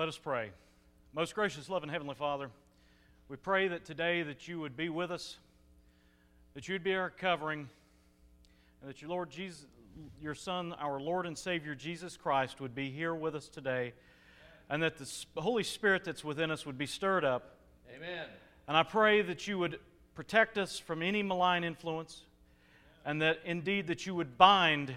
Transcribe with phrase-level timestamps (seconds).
[0.00, 0.52] Let us pray.
[1.12, 2.50] Most gracious, loving Heavenly Father,
[3.28, 5.38] we pray that today that you would be with us,
[6.54, 7.68] that you'd be our covering,
[8.80, 9.66] and that your Lord Jesus,
[10.22, 13.92] your Son, our Lord and Savior Jesus Christ, would be here with us today,
[14.70, 17.56] and that the Holy Spirit that's within us would be stirred up.
[17.92, 18.26] Amen.
[18.68, 19.80] And I pray that you would
[20.14, 22.22] protect us from any malign influence,
[23.04, 24.94] and that indeed that you would bind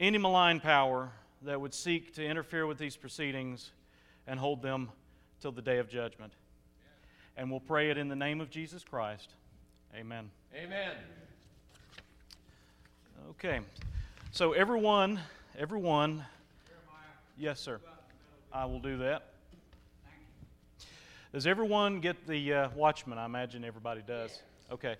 [0.00, 1.12] any malign power
[1.44, 3.70] that would seek to interfere with these proceedings
[4.26, 4.90] and hold them
[5.40, 6.32] till the day of judgment.
[7.36, 9.30] And we'll pray it in the name of Jesus Christ.
[9.94, 10.30] Amen.
[10.56, 10.92] Amen.
[13.30, 13.60] Okay.
[14.30, 15.20] So everyone,
[15.58, 16.24] everyone,
[17.36, 17.80] yes, sir.
[18.52, 19.26] I will do that.
[21.32, 23.18] Does everyone get the uh, Watchman?
[23.18, 24.40] I imagine everybody does.
[24.70, 24.96] Okay.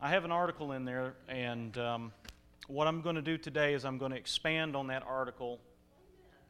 [0.00, 2.12] I have an article in there, and um,
[2.68, 5.58] what I'm going to do today is I'm going to expand on that article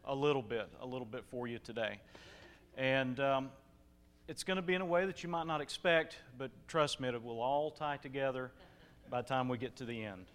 [0.05, 1.99] a little bit, a little bit for you today.
[2.77, 3.51] And um,
[4.29, 7.09] it's going to be in a way that you might not expect, but trust me,
[7.09, 8.51] it will all tie together
[9.11, 10.27] by the time we get to the end.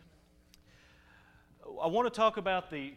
[1.82, 2.94] I want to talk about the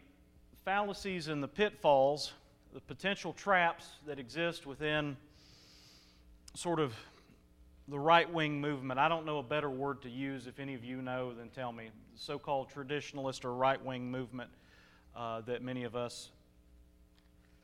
[0.65, 2.33] fallacies and the pitfalls,
[2.73, 5.17] the potential traps that exist within
[6.55, 6.95] sort of
[7.89, 9.01] the right wing movement.
[9.01, 10.47] I don't know a better word to use.
[10.47, 11.91] If any of you know, then tell me.
[12.15, 14.51] The so called traditionalist or right wing movement
[15.17, 16.31] uh, that many of us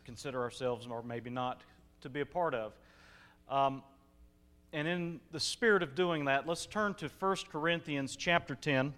[0.07, 1.61] consider ourselves, or maybe not,
[2.01, 2.73] to be a part of.
[3.51, 3.83] Um,
[4.73, 8.95] and in the spirit of doing that, let's turn to 1 Corinthians chapter 10,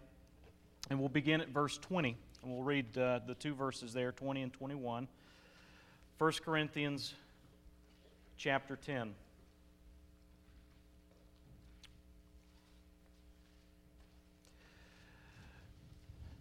[0.91, 2.17] and we'll begin at verse 20.
[2.43, 5.09] And we'll read uh, the two verses there, 20 and 21.
[6.19, 7.15] 1 Corinthians
[8.37, 9.15] chapter 10.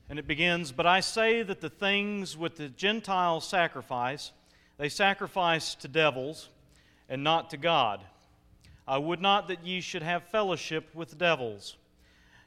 [0.09, 4.31] And it begins, But I say that the things with the Gentiles sacrifice,
[4.78, 6.50] they sacrifice to devils
[7.09, 8.02] and not to God.
[8.88, 11.75] I would not that ye should have fellowship with devils.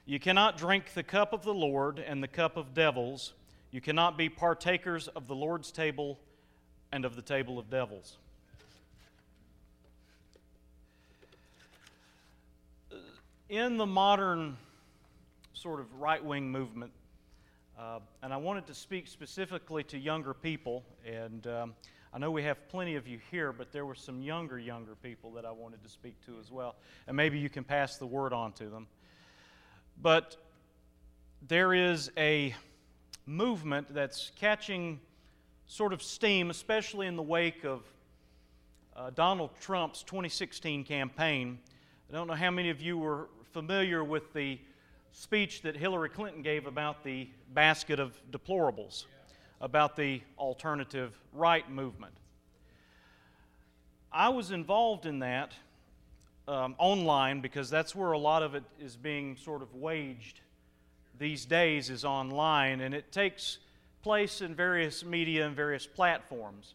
[0.06, 3.32] You cannot drink the cup of the Lord and the cup of devils.
[3.70, 6.18] You cannot be partakers of the Lord's table
[6.92, 8.16] and of the table of devils.
[13.48, 14.56] In the modern
[15.52, 16.92] sort of right wing movement,
[17.78, 21.74] uh, and I wanted to speak specifically to younger people, and um,
[22.12, 25.30] I know we have plenty of you here, but there were some younger, younger people
[25.32, 26.74] that I wanted to speak to as well.
[27.06, 28.88] And maybe you can pass the word on to them.
[30.02, 30.36] But
[31.46, 32.52] there is a
[33.26, 34.98] movement that's catching
[35.66, 37.82] sort of steam, especially in the wake of
[38.96, 41.60] uh, Donald Trump's 2016 campaign.
[42.10, 44.58] I don't know how many of you were familiar with the
[45.12, 49.04] speech that Hillary Clinton gave about the basket of deplorables
[49.60, 52.14] about the alternative right movement.
[54.12, 55.52] I was involved in that
[56.48, 60.40] um, online because that's where a lot of it is being sort of waged
[61.20, 63.58] these days is online and it takes
[64.02, 66.74] place in various media and various platforms.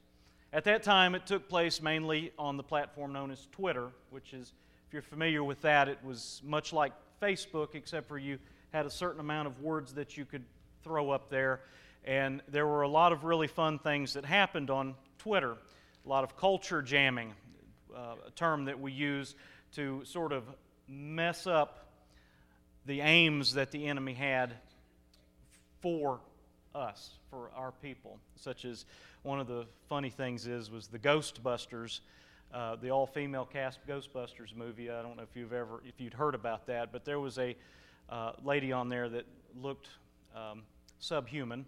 [0.54, 4.54] At that time, it took place mainly on the platform known as Twitter, which is,
[4.88, 8.38] if you're familiar with that, it was much like Facebook, except for you
[8.72, 10.44] had a certain amount of words that you could
[10.84, 11.62] throw up there.
[12.06, 15.58] And there were a lot of really fun things that happened on Twitter.
[16.06, 17.34] A lot of culture jamming,
[17.96, 19.34] uh, a term that we use
[19.74, 20.44] to sort of
[20.88, 21.90] mess up
[22.86, 24.54] the aims that the enemy had
[25.82, 26.20] for
[26.76, 28.20] us, for our people.
[28.36, 28.86] Such as
[29.24, 32.02] one of the funny things is was the Ghostbusters,
[32.54, 34.92] uh, the all-female cast Ghostbusters movie.
[34.92, 37.56] I don't know if you've ever if you'd heard about that, but there was a
[38.10, 39.26] uh, lady on there that
[39.60, 39.88] looked
[40.36, 40.62] um,
[41.00, 41.66] subhuman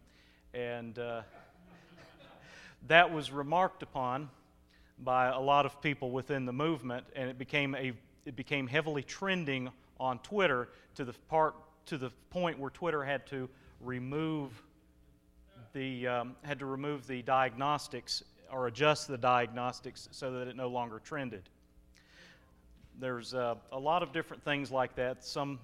[0.53, 1.22] and uh,
[2.88, 4.30] that was remarked upon
[5.00, 7.94] by a lot of people within the movement, and it became, a,
[8.25, 9.69] it became heavily trending
[10.00, 11.56] on Twitter to the, part,
[11.86, 13.50] to the point where Twitter had to
[13.81, 14.63] remove
[15.74, 20.69] the, um, had to remove the diagnostics or adjust the diagnostics so that it no
[20.69, 21.44] longer trended.
[23.00, 25.24] There's uh, a lot of different things like that.
[25.24, 25.60] Some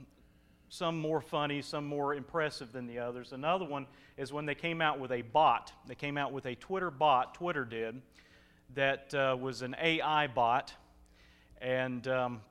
[0.73, 3.31] some more funny, some more impressive than the others.
[3.31, 3.85] Another one
[4.17, 5.71] is when they came out with a bot.
[5.85, 8.01] They came out with a Twitter bot, Twitter did,
[8.73, 10.73] that uh, was an AI bot.
[11.61, 12.41] And um,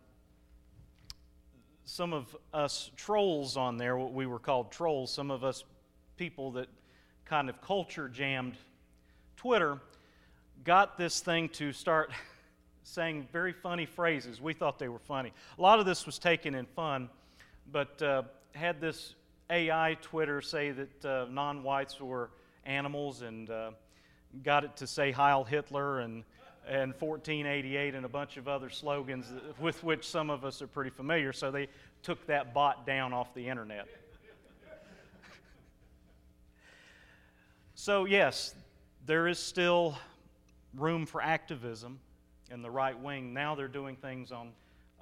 [1.84, 5.64] some of us trolls on there, what we were called trolls, some of us
[6.16, 6.68] people that
[7.24, 8.54] kind of culture jammed
[9.36, 9.80] Twitter,
[10.62, 12.12] got this thing to start
[12.84, 14.40] saying very funny phrases.
[14.40, 15.32] We thought they were funny.
[15.58, 17.10] A lot of this was taken in fun
[17.70, 18.22] but uh,
[18.54, 19.14] had this
[19.50, 22.30] AI Twitter say that uh, non whites were
[22.64, 23.70] animals and uh,
[24.42, 26.24] got it to say Heil Hitler and,
[26.66, 29.26] and 1488 and a bunch of other slogans
[29.60, 31.68] with which some of us are pretty familiar, so they
[32.02, 33.86] took that bot down off the internet.
[37.74, 38.54] so, yes,
[39.06, 39.96] there is still
[40.74, 41.98] room for activism
[42.50, 43.34] in the right wing.
[43.34, 44.50] Now they're doing things on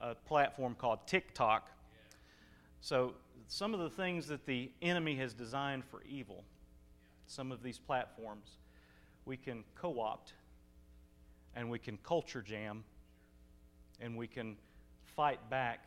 [0.01, 1.71] a platform called TikTok.
[2.81, 3.15] So,
[3.47, 6.45] some of the things that the enemy has designed for evil,
[7.27, 8.59] some of these platforms,
[9.25, 10.33] we can co opt
[11.55, 12.85] and we can culture jam
[14.01, 14.57] and we can
[15.05, 15.85] fight back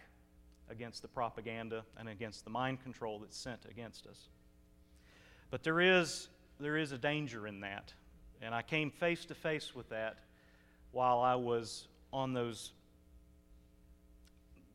[0.69, 4.27] against the propaganda and against the mind control that's sent against us.
[5.49, 6.29] But there is,
[6.59, 7.93] there is a danger in that.
[8.41, 10.17] And I came face to face with that
[10.91, 12.71] while I was on those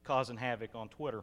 [0.04, 1.22] causing havoc on Twitter.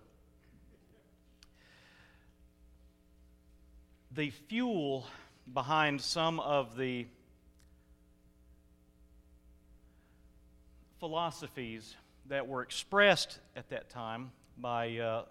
[4.15, 5.05] The fuel
[5.53, 7.05] behind some of the
[11.01, 11.95] philosophies
[12.29, 15.25] that were expressed at that time by uh,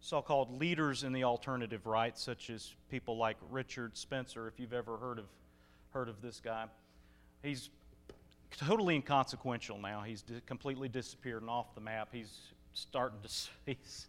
[0.00, 4.72] so called leaders in the alternative right, such as people like Richard Spencer, if you've
[4.72, 5.26] ever heard of,
[5.90, 6.64] heard of this guy.
[7.42, 7.68] He's
[8.56, 10.00] totally inconsequential now.
[10.00, 12.08] He's di- completely disappeared and off the map.
[12.12, 12.34] He's
[12.72, 13.28] starting to
[13.66, 14.06] he's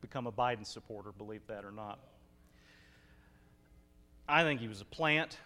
[0.00, 2.00] become a Biden supporter, believe that or not.
[4.32, 5.38] I think he was a plant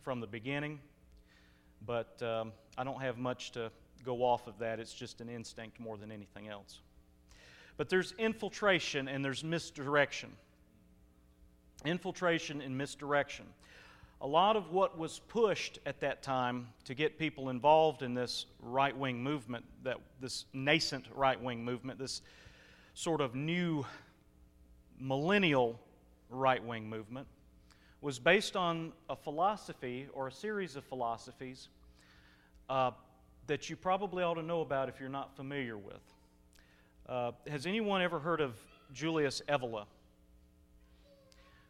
[0.00, 0.80] from the beginning,
[1.84, 3.70] but um, I don't have much to
[4.06, 4.80] go off of that.
[4.80, 6.80] It's just an instinct more than anything else.
[7.76, 10.30] But there's infiltration and there's misdirection.
[11.84, 13.44] Infiltration and misdirection.
[14.22, 18.46] A lot of what was pushed at that time to get people involved in this
[18.62, 22.22] right wing movement, that this nascent right wing movement, this
[22.94, 23.84] sort of new
[24.98, 25.78] millennial
[26.30, 27.26] right wing movement,
[28.00, 31.68] was based on a philosophy or a series of philosophies
[32.70, 32.92] uh,
[33.46, 36.14] that you probably ought to know about if you're not familiar with.
[37.08, 38.56] Uh, has anyone ever heard of
[38.92, 39.86] Julius Evola?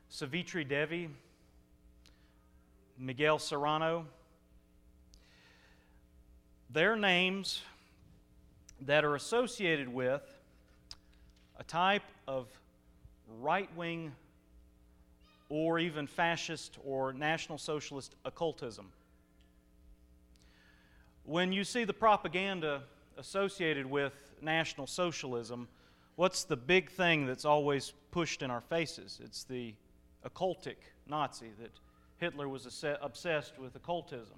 [0.08, 1.08] Savitri Devi?
[2.98, 4.04] Miguel Serrano?
[6.70, 7.62] They're names
[8.82, 10.22] that are associated with
[11.58, 12.46] a type of
[13.40, 14.12] right wing
[15.48, 18.90] or even fascist or National Socialist occultism.
[21.24, 22.82] When you see the propaganda
[23.16, 25.68] associated with National Socialism,
[26.16, 29.20] what's the big thing that's always pushed in our faces?
[29.22, 29.74] It's the
[30.26, 31.70] occultic Nazi, that
[32.18, 32.66] Hitler was
[33.00, 34.36] obsessed with occultism.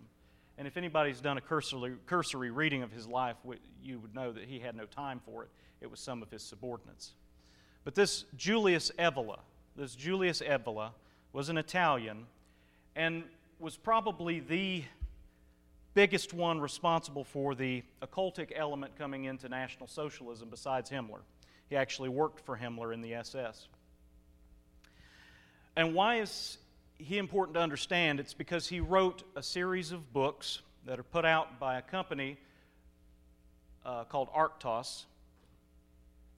[0.58, 3.36] And if anybody's done a cursory, cursory reading of his life,
[3.82, 5.48] you would know that he had no time for it.
[5.80, 7.12] It was some of his subordinates.
[7.82, 9.38] But this Julius Evola,
[9.76, 10.90] this Julius Evola,
[11.32, 12.26] was an Italian
[12.96, 13.25] and
[13.58, 14.84] was probably the
[15.94, 21.20] biggest one responsible for the occultic element coming into National Socialism besides Himmler.
[21.69, 23.69] He actually worked for Himmler in the SS.
[25.76, 26.58] And why is
[26.99, 28.20] he important to understand?
[28.20, 32.38] It's because he wrote a series of books that are put out by a company
[33.84, 35.05] uh, called Arktos,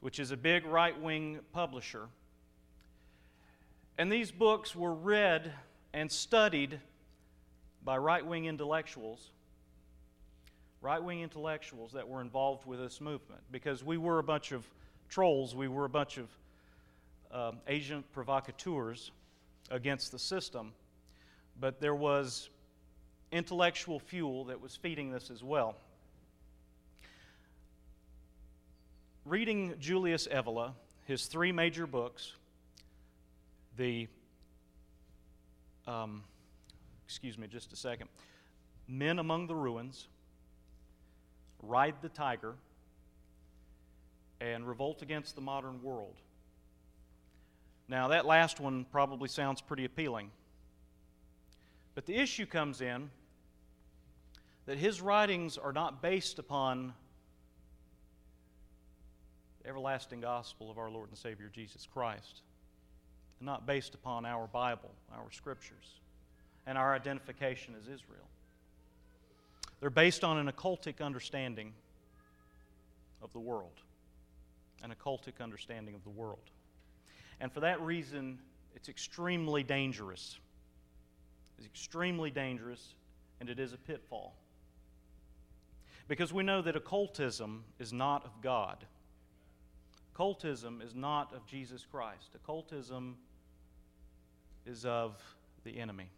[0.01, 2.09] which is a big right wing publisher.
[3.99, 5.53] And these books were read
[5.93, 6.81] and studied
[7.85, 9.31] by right wing intellectuals
[10.83, 14.67] right wing intellectuals that were involved with this movement because we were a bunch of
[15.09, 16.29] trolls, we were a bunch of
[17.31, 19.13] uh, agent provocateurs
[19.71, 20.73] against the system,
[21.61, 22.51] but there was
[23.31, 25.77] intellectual fuel that was feeding this as well.
[29.25, 30.73] Reading Julius Evola,
[31.07, 32.33] his three major books,
[33.77, 34.09] the,
[35.87, 36.23] um,
[37.05, 38.09] excuse me just a second,
[38.89, 40.09] Men Among the Ruins,
[41.63, 42.55] Ride the Tiger,
[44.41, 46.17] and Revolt Against the Modern World.
[47.89, 50.31] Now, that last one probably sounds pretty appealing.
[51.95, 53.11] But the issue comes in
[54.67, 56.95] that his writings are not based upon
[59.63, 62.43] the everlasting gospel of our Lord and Savior Jesus Christ.
[63.43, 65.99] They're not based upon our Bible, our scriptures,
[66.65, 68.29] and our identification as Israel.
[69.81, 71.73] They're based on an occultic understanding
[73.21, 73.81] of the world,
[74.85, 76.51] an occultic understanding of the world.
[77.41, 78.39] And for that reason,
[78.77, 80.39] it's extremely dangerous.
[81.59, 82.95] It's extremely dangerous,
[83.41, 84.37] and it is a pitfall.
[86.07, 88.87] Because we know that occultism is not of God.
[90.15, 92.37] Occultism is not of Jesus Christ.
[92.37, 93.17] Occultism
[94.67, 95.17] is of
[95.65, 96.09] the enemy.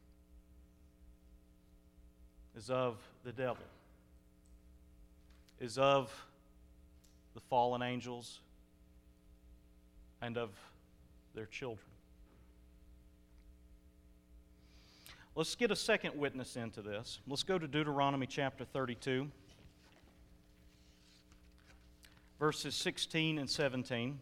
[2.57, 3.65] is of the devil,
[5.61, 6.13] is of
[7.35, 8.41] the fallen angels,
[10.23, 10.51] and of
[11.35, 11.87] their children.
[15.35, 17.19] Let's get a second witness into this.
[17.27, 19.29] Let's go to Deuteronomy chapter 32,
[22.39, 24.21] verses 16 and 17.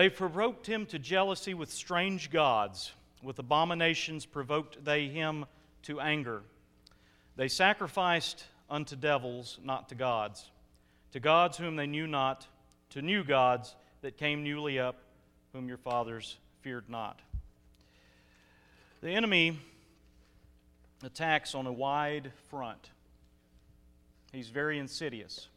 [0.00, 2.92] They provoked him to jealousy with strange gods.
[3.22, 5.44] With abominations provoked they him
[5.82, 6.40] to anger.
[7.36, 10.50] They sacrificed unto devils, not to gods,
[11.12, 12.46] to gods whom they knew not,
[12.92, 14.96] to new gods that came newly up,
[15.52, 17.20] whom your fathers feared not.
[19.02, 19.58] The enemy
[21.04, 22.88] attacks on a wide front.
[24.32, 25.48] He's very insidious.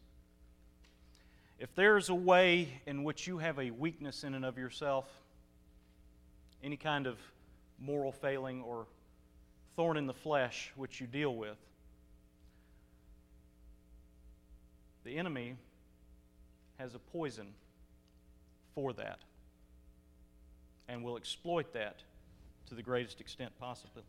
[1.63, 5.07] If there's a way in which you have a weakness in and of yourself,
[6.61, 7.17] any kind of
[7.79, 8.85] moral failing or
[9.77, 11.55] thorn in the flesh which you deal with,
[15.05, 15.55] the enemy
[16.79, 17.47] has a poison
[18.75, 19.19] for that
[20.89, 21.95] and will exploit that
[22.67, 24.03] to the greatest extent possible.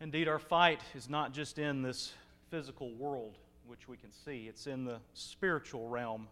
[0.00, 2.12] Indeed, our fight is not just in this
[2.52, 3.36] physical world
[3.70, 6.26] which we can see, it's in the spiritual realm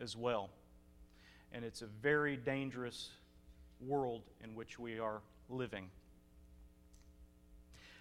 [0.00, 0.50] as well.
[1.52, 3.10] And it's a very dangerous
[3.80, 5.88] world in which we are living.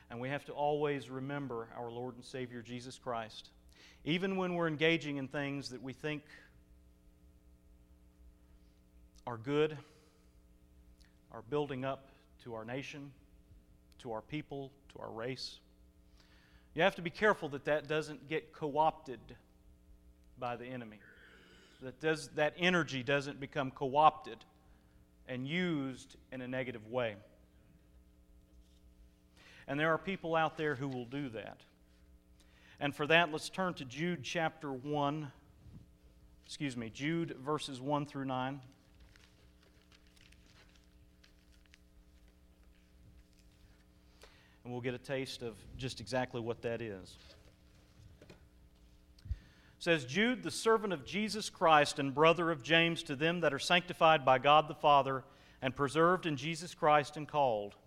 [0.09, 3.49] And we have to always remember our Lord and Savior Jesus Christ,
[4.03, 6.23] even when we're engaging in things that we think
[9.27, 9.77] are good,
[11.31, 12.09] are building up
[12.43, 13.11] to our nation,
[13.99, 15.59] to our people, to our race.
[16.75, 19.19] You have to be careful that that doesn't get co opted
[20.37, 20.99] by the enemy,
[21.81, 24.37] that does, that energy doesn't become co opted
[25.27, 27.15] and used in a negative way.
[29.67, 31.59] And there are people out there who will do that.
[32.79, 35.31] And for that, let's turn to Jude chapter 1.
[36.45, 38.59] Excuse me, Jude verses 1 through 9.
[44.69, 47.17] And we'll get a taste of just exactly what that is.
[48.21, 48.27] It
[49.79, 53.57] says Jude, the servant of Jesus Christ and brother of James, to them that are
[53.57, 55.23] sanctified by God the Father
[55.63, 57.77] and preserved in Jesus Christ and called.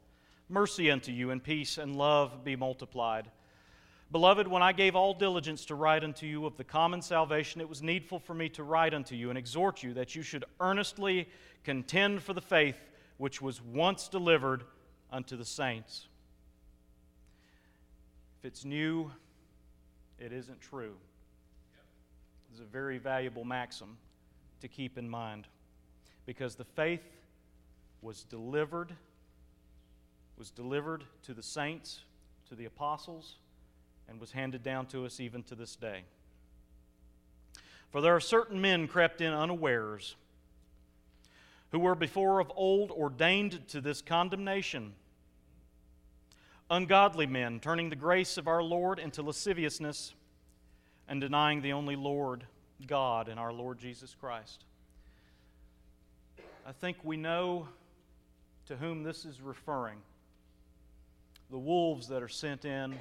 [0.49, 3.31] Mercy unto you, and peace and love be multiplied.
[4.11, 7.69] Beloved, when I gave all diligence to write unto you of the common salvation, it
[7.69, 11.29] was needful for me to write unto you and exhort you that you should earnestly
[11.63, 14.65] contend for the faith which was once delivered
[15.13, 16.09] unto the saints.
[18.43, 19.09] If it's new,
[20.19, 20.95] it isn't true.
[22.51, 23.97] It's a very valuable maxim
[24.61, 25.47] to keep in mind
[26.27, 27.05] because the faith
[28.01, 28.97] was delivered
[30.37, 32.01] was delivered to the saints,
[32.49, 33.37] to the apostles,
[34.09, 36.03] and was handed down to us even to this day.
[37.91, 40.17] For there are certain men crept in unawares
[41.71, 44.95] who were before of old ordained to this condemnation
[46.71, 50.15] ungodly men, turning the grace of our Lord into lasciviousness
[51.09, 52.45] and denying the only Lord
[52.87, 54.65] God and our Lord Jesus Christ.
[56.67, 57.69] I think we know
[58.67, 59.99] to whom this is referring
[61.51, 62.95] the wolves that are sent in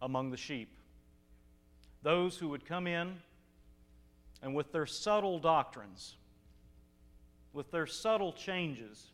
[0.00, 0.68] among the sheep.
[2.02, 3.20] Those who would come in
[4.42, 6.16] and with their subtle doctrines,
[7.52, 9.11] with their subtle changes,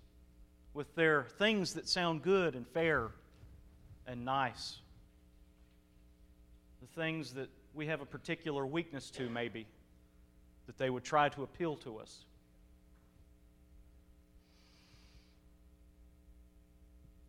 [0.78, 3.08] with their things that sound good and fair
[4.06, 4.78] and nice,
[6.80, 9.66] the things that we have a particular weakness to, maybe,
[10.68, 12.18] that they would try to appeal to us.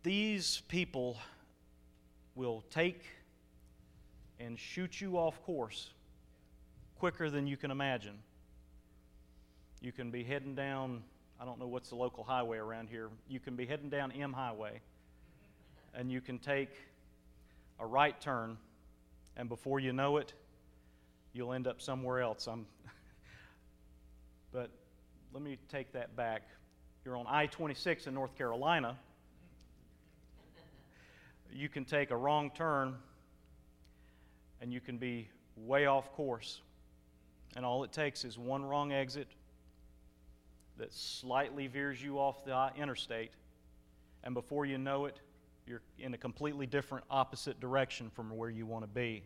[0.04, 1.18] These people
[2.36, 3.02] will take
[4.38, 5.90] and shoot you off course
[7.00, 8.16] quicker than you can imagine.
[9.80, 11.02] You can be heading down,
[11.40, 13.08] I don't know what's the local highway around here.
[13.28, 14.80] You can be heading down M Highway
[15.94, 16.70] and you can take
[17.78, 18.58] a right turn,
[19.36, 20.34] and before you know it,
[21.32, 22.46] you'll end up somewhere else.
[22.46, 22.66] I'm
[24.52, 24.70] but
[25.32, 26.42] let me take that back.
[27.04, 28.96] You're on I 26 in North Carolina
[31.52, 32.96] you can take a wrong turn
[34.60, 36.60] and you can be way off course.
[37.56, 39.28] And all it takes is one wrong exit
[40.80, 43.32] that slightly veers you off the interstate.
[44.24, 45.20] And before you know it,
[45.66, 49.22] You're in a completely different, opposite direction from where you want to be.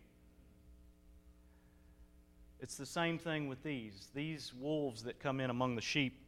[2.60, 4.08] It's the same thing with these.
[4.14, 6.20] These wolves that come in among the sheep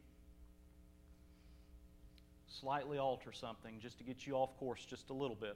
[2.47, 5.55] slightly alter something just to get you off course just a little bit.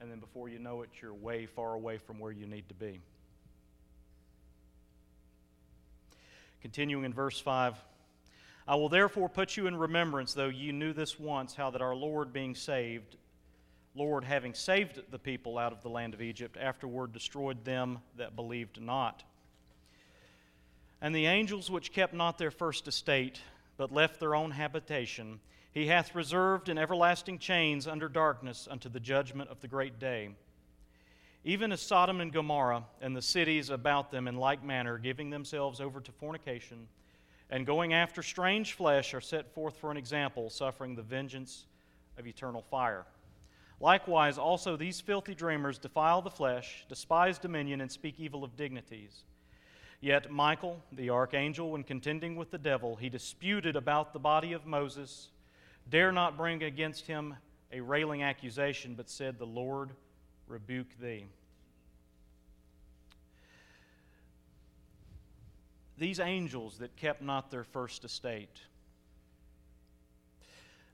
[0.00, 2.74] And then before you know it, you're way far away from where you need to
[2.74, 3.00] be.
[6.64, 7.76] Continuing in verse 5
[8.66, 11.94] I will therefore put you in remembrance, though you knew this once, how that our
[11.94, 13.18] Lord, being saved,
[13.94, 18.34] Lord, having saved the people out of the land of Egypt, afterward destroyed them that
[18.34, 19.24] believed not.
[21.02, 23.42] And the angels which kept not their first estate,
[23.76, 25.40] but left their own habitation,
[25.70, 30.30] he hath reserved in everlasting chains under darkness unto the judgment of the great day.
[31.44, 35.80] Even as Sodom and Gomorrah and the cities about them in like manner, giving themselves
[35.80, 36.88] over to fornication
[37.50, 41.66] and going after strange flesh, are set forth for an example, suffering the vengeance
[42.18, 43.04] of eternal fire.
[43.78, 49.24] Likewise, also these filthy dreamers defile the flesh, despise dominion, and speak evil of dignities.
[50.00, 54.66] Yet Michael, the archangel, when contending with the devil, he disputed about the body of
[54.66, 55.28] Moses,
[55.90, 57.36] dare not bring against him
[57.72, 59.90] a railing accusation, but said, The Lord
[60.48, 61.26] rebuke thee.
[65.96, 68.60] These angels that kept not their first estate.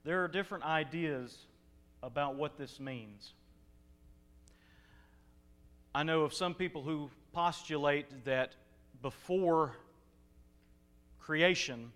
[0.04, 1.36] There are different ideas
[2.02, 3.32] about what this means.
[5.94, 8.52] I know of some people who postulate that
[9.02, 9.76] before
[11.18, 11.92] creation,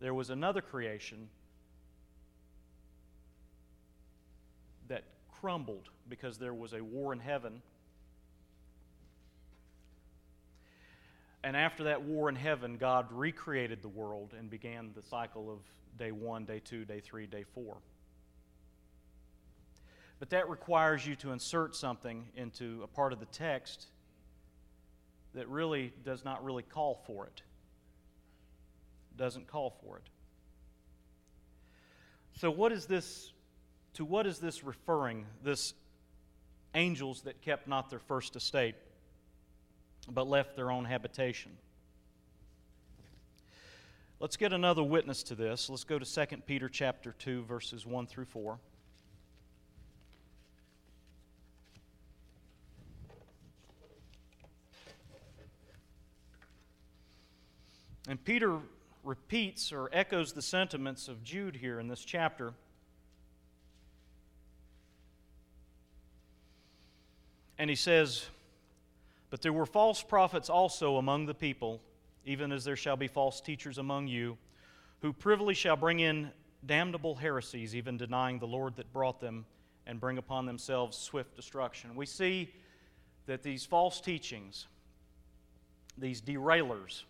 [0.00, 1.28] there was another creation
[4.88, 5.04] that
[5.46, 7.62] crumbled because there was a war in heaven.
[11.44, 15.60] And after that war in heaven, God recreated the world and began the cycle of
[15.96, 17.76] day one, day two, day three, day four.
[20.18, 23.86] But that requires you to insert something into a part of the text
[25.34, 27.42] that really does not really call for it.
[29.16, 30.10] Doesn't call for it.
[32.32, 33.32] So, what is this?
[33.96, 35.24] To what is this referring?
[35.42, 35.72] This
[36.74, 38.74] angels that kept not their first estate,
[40.06, 41.52] but left their own habitation.
[44.20, 45.70] Let's get another witness to this.
[45.70, 48.58] Let's go to 2 Peter chapter 2 verses 1 through 4.
[58.08, 58.58] And Peter
[59.02, 62.52] repeats or echoes the sentiments of Jude here in this chapter.
[67.58, 68.26] And he says,
[69.30, 71.80] But there were false prophets also among the people,
[72.24, 74.36] even as there shall be false teachers among you,
[75.00, 76.30] who privily shall bring in
[76.64, 79.46] damnable heresies, even denying the Lord that brought them,
[79.86, 81.94] and bring upon themselves swift destruction.
[81.94, 82.52] We see
[83.26, 84.66] that these false teachings,
[85.96, 87.04] these derailers,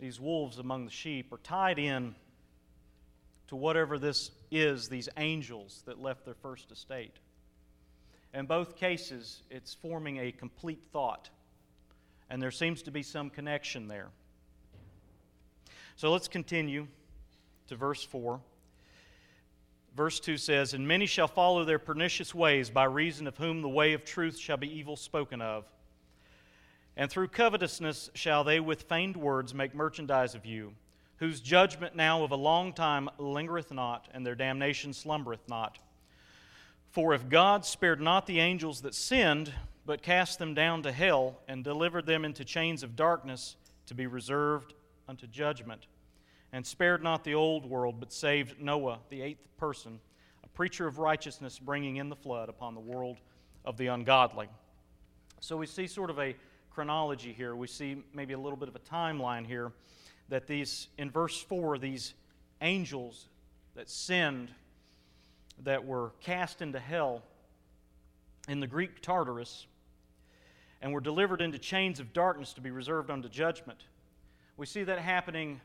[0.00, 2.14] these wolves among the sheep are tied in
[3.48, 7.16] to whatever this is, these angels that left their first estate.
[8.34, 11.30] In both cases, it's forming a complete thought,
[12.28, 14.08] and there seems to be some connection there.
[15.94, 16.88] So let's continue
[17.68, 18.40] to verse 4.
[19.96, 23.68] Verse 2 says, And many shall follow their pernicious ways, by reason of whom the
[23.68, 25.64] way of truth shall be evil spoken of.
[26.96, 30.72] And through covetousness shall they with feigned words make merchandise of you,
[31.18, 35.78] whose judgment now of a long time lingereth not, and their damnation slumbereth not.
[36.94, 39.52] For if God spared not the angels that sinned,
[39.84, 44.06] but cast them down to hell, and delivered them into chains of darkness to be
[44.06, 44.74] reserved
[45.08, 45.88] unto judgment,
[46.52, 49.98] and spared not the old world, but saved Noah, the eighth person,
[50.44, 53.16] a preacher of righteousness, bringing in the flood upon the world
[53.64, 54.48] of the ungodly.
[55.40, 56.36] So we see sort of a
[56.70, 57.56] chronology here.
[57.56, 59.72] We see maybe a little bit of a timeline here
[60.28, 62.14] that these, in verse 4, these
[62.60, 63.26] angels
[63.74, 64.50] that sinned,
[65.62, 67.22] that were cast into hell
[68.48, 69.66] in the Greek Tartarus,
[70.82, 73.84] and were delivered into chains of darkness to be reserved unto judgment.
[74.56, 75.60] We see that happening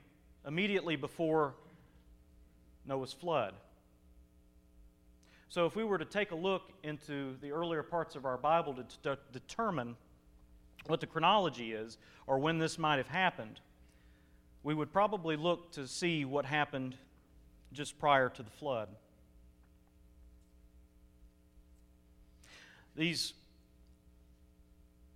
[0.47, 1.55] immediately before
[2.85, 3.53] Noah's flood.
[5.49, 8.75] So, if we were to take a look into the earlier parts of our Bible
[8.75, 9.95] to, to determine
[10.85, 11.97] what the chronology is
[12.27, 13.59] or when this might have happened,
[14.63, 16.95] we would probably look to see what happened
[17.73, 18.89] just prior to the flood.
[22.99, 23.31] These,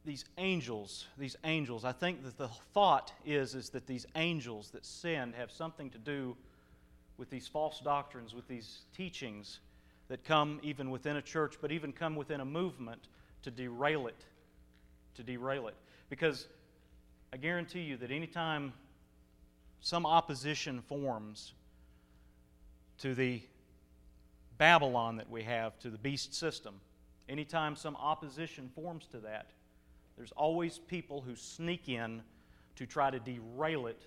[0.05, 4.85] these angels, these angels, I think that the thought is, is that these angels that
[4.85, 6.37] sinned have something to do
[7.17, 9.59] with these false doctrines, with these teachings
[10.07, 13.09] that come even within a church, but even come within a movement
[13.41, 14.23] to derail it.
[15.15, 15.75] To derail it.
[16.09, 16.47] Because
[17.33, 18.71] I guarantee you that anytime
[19.81, 21.51] some opposition forms
[22.99, 23.41] to the
[24.57, 26.75] Babylon that we have, to the beast system,
[27.29, 29.51] anytime some opposition forms to that,
[30.17, 32.21] there's always people who sneak in
[32.75, 34.01] to try to derail it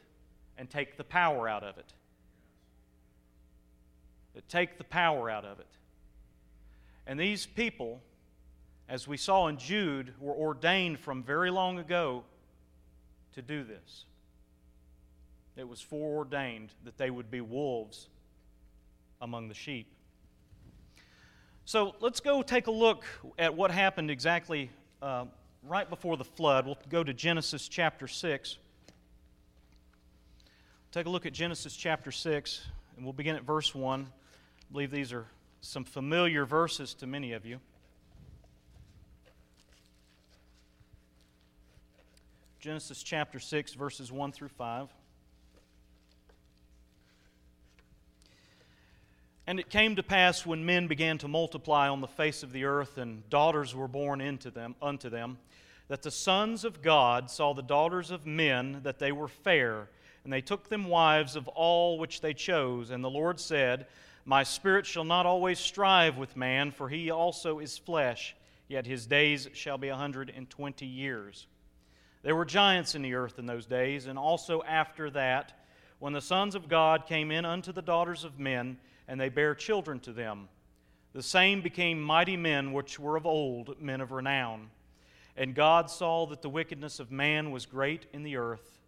[0.58, 1.92] and take the power out of it.
[4.34, 5.66] That take the power out of it.
[7.06, 8.00] And these people,
[8.88, 12.24] as we saw in Jude, were ordained from very long ago
[13.34, 14.04] to do this.
[15.56, 18.08] It was foreordained that they would be wolves
[19.20, 19.95] among the sheep.
[21.68, 23.04] So let's go take a look
[23.36, 24.70] at what happened exactly
[25.02, 25.24] uh,
[25.64, 26.64] right before the flood.
[26.64, 28.58] We'll go to Genesis chapter 6.
[30.92, 32.60] Take a look at Genesis chapter 6,
[32.94, 34.06] and we'll begin at verse 1.
[34.06, 35.26] I believe these are
[35.60, 37.58] some familiar verses to many of you.
[42.60, 44.88] Genesis chapter 6, verses 1 through 5.
[49.46, 52.64] And it came to pass when men began to multiply on the face of the
[52.64, 55.38] earth, and daughters were born into them, unto them,
[55.86, 59.88] that the sons of God saw the daughters of men that they were fair,
[60.24, 62.90] and they took them wives of all which they chose.
[62.90, 63.86] And the Lord said,
[64.24, 68.34] My spirit shall not always strive with man, for he also is flesh,
[68.66, 71.46] yet his days shall be a hundred and twenty years.
[72.24, 75.52] There were giants in the earth in those days, and also after that,
[76.00, 79.54] when the sons of God came in unto the daughters of men, and they bare
[79.54, 80.48] children to them.
[81.12, 84.70] The same became mighty men which were of old, men of renown.
[85.36, 88.78] And God saw that the wickedness of man was great in the earth,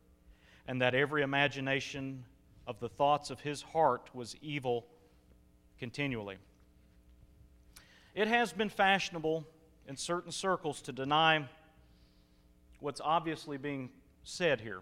[0.67, 2.25] and that every imagination
[2.67, 4.87] of the thoughts of his heart was evil
[5.79, 6.37] continually.
[8.15, 9.47] It has been fashionable
[9.87, 11.49] in certain circles to deny
[12.81, 13.91] what's obviously being
[14.23, 14.81] said here.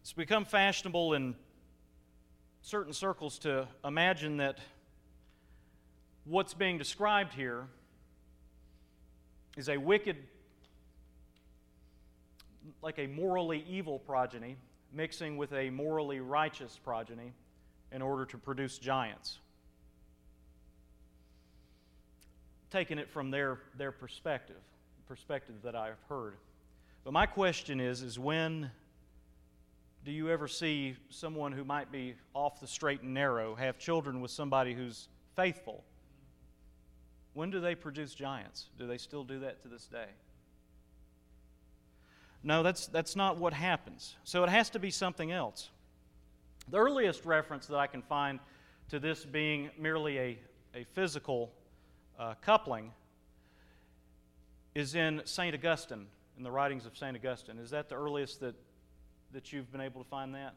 [0.00, 1.36] It's become fashionable in
[2.68, 4.58] certain circles to imagine that
[6.26, 7.66] what's being described here
[9.56, 10.18] is a wicked,
[12.82, 14.58] like a morally evil progeny,
[14.92, 17.32] mixing with a morally righteous progeny
[17.90, 19.38] in order to produce giants.
[22.70, 24.60] Taking it from their, their perspective,
[25.06, 26.34] perspective that I've heard.
[27.02, 28.70] But my question is, is when
[30.08, 34.22] do you ever see someone who might be off the straight and narrow have children
[34.22, 35.84] with somebody who's faithful?
[37.34, 38.70] When do they produce giants?
[38.78, 40.06] Do they still do that to this day?
[42.42, 44.16] No, that's, that's not what happens.
[44.24, 45.68] So it has to be something else.
[46.70, 48.40] The earliest reference that I can find
[48.88, 50.38] to this being merely a,
[50.74, 51.52] a physical
[52.18, 52.92] uh, coupling
[54.74, 55.54] is in St.
[55.54, 56.06] Augustine,
[56.38, 57.14] in the writings of St.
[57.14, 57.58] Augustine.
[57.58, 58.54] Is that the earliest that
[59.32, 60.54] that you've been able to find that?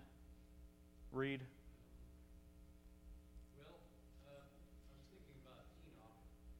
[1.11, 1.41] Read.
[3.59, 3.67] Well,
[4.23, 6.15] uh, I was thinking about Enoch,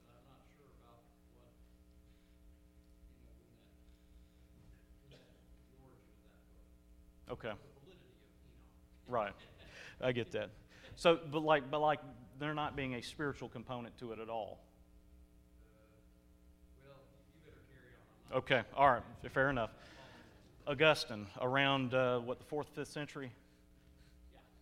[0.05, 0.99] but I'm not sure about
[1.31, 1.55] what,
[3.15, 3.31] you know,
[5.07, 5.23] in that, in that,
[5.71, 7.39] the origin of that book.
[7.39, 7.55] Okay.
[7.55, 9.07] The validity of Enoch.
[9.07, 9.39] Right.
[10.03, 10.49] I get that.
[10.95, 11.99] So, but like, but like,
[12.39, 14.59] there not being a spiritual component to it at all.
[16.83, 16.97] Well,
[17.35, 17.93] you better carry
[18.33, 18.37] on.
[18.39, 18.61] Okay.
[18.75, 19.03] All right.
[19.31, 19.69] Fair enough.
[20.67, 23.31] Augustine, around uh, what the fourth, fifth century.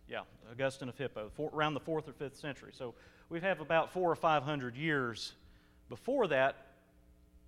[0.08, 2.72] Yeah, Augustine of Hippo, four, around the fourth or fifth century.
[2.74, 2.94] So
[3.28, 5.32] we have about four or five hundred years
[5.88, 6.66] before that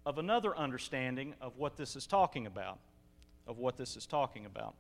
[0.05, 2.79] of another understanding of what this is talking about.
[3.47, 4.75] Of what this is talking about.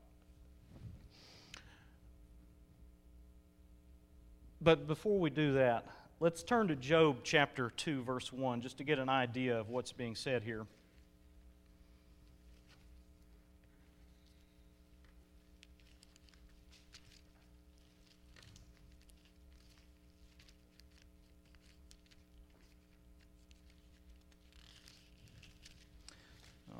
[4.62, 5.86] But before we do that,
[6.20, 9.90] let's turn to Job chapter 2, verse 1, just to get an idea of what's
[9.90, 10.66] being said here.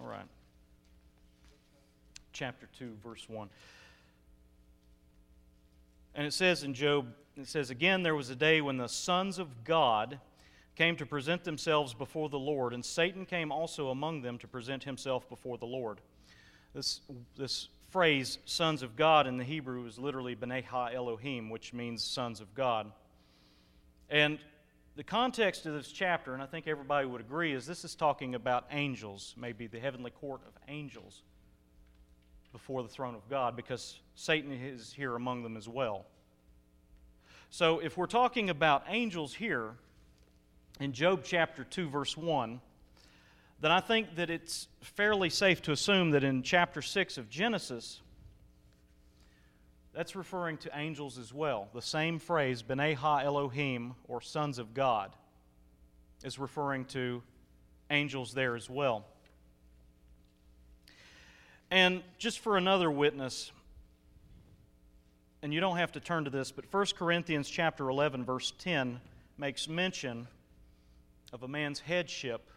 [0.01, 0.27] All right.
[2.43, 3.49] Chapter 2, verse 1.
[6.17, 9.39] And it says in Job, it says, Again, there was a day when the sons
[9.39, 10.19] of God
[10.75, 14.83] came to present themselves before the Lord, and Satan came also among them to present
[14.83, 16.01] himself before the Lord.
[16.75, 17.03] This,
[17.37, 20.37] this phrase, sons of God, in the Hebrew is literally
[20.69, 22.91] Ha Elohim, which means sons of God.
[24.11, 24.41] And
[24.97, 28.35] the context of this chapter, and I think everybody would agree, is this is talking
[28.35, 31.23] about angels, maybe the heavenly court of angels
[32.53, 36.07] before the throne of God, because Satan is here among them as well.
[37.51, 39.75] So, if we're talking about angels here
[40.81, 42.61] in Job chapter 2, verse 1,
[43.61, 48.01] then I think that it's fairly safe to assume that in chapter 6 of Genesis,
[49.95, 51.69] that's referring to angels as well.
[51.75, 55.15] The same phrase, B'nai Ha Elohim, or sons of God,
[56.25, 57.23] is referring to
[57.91, 59.05] angels there as well.
[61.73, 63.51] And just for another witness,
[65.43, 69.01] and you don't have to turn to this, but 1 Corinthians chapter 11 verse 10
[69.39, 70.29] makes mention
[71.33, 72.51] of a man's headship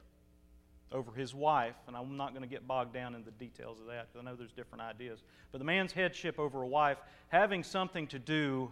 [0.91, 3.87] over his wife, and I'm not going to get bogged down in the details of
[3.87, 5.23] that because I know there's different ideas.
[5.53, 6.97] But the man's headship over a wife
[7.29, 8.69] having something to do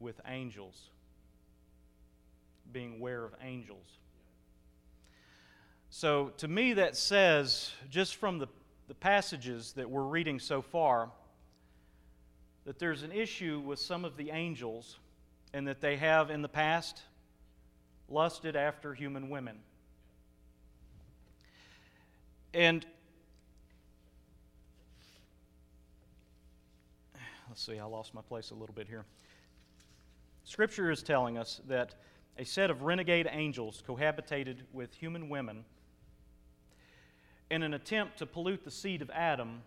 [0.00, 0.88] with angels,
[2.72, 3.98] being aware of angels.
[5.90, 8.48] So to me, that says, just from the,
[8.88, 11.10] the passages that we're reading so far,
[12.64, 14.98] that there's an issue with some of the angels
[15.54, 17.00] and that they have in the past
[18.08, 19.58] lusted after human women.
[22.52, 22.84] And
[27.48, 29.04] let's see, I lost my place a little bit here.
[30.44, 31.94] Scripture is telling us that
[32.38, 35.64] a set of renegade angels cohabitated with human women
[37.50, 39.62] in an attempt to pollute the seed of Adam,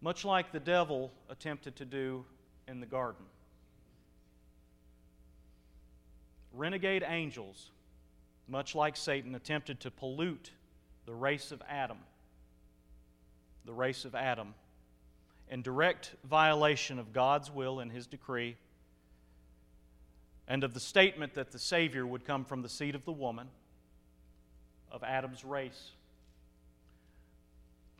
[0.00, 2.24] much like the devil attempted to do
[2.68, 3.24] in the garden.
[6.52, 7.70] Renegade angels,
[8.48, 10.50] much like Satan, attempted to pollute
[11.06, 11.98] the race of Adam,
[13.64, 14.54] the race of Adam,
[15.50, 18.56] in direct violation of God's will and his decree,
[20.48, 23.48] and of the statement that the Savior would come from the seed of the woman,
[24.90, 25.92] of Adam's race,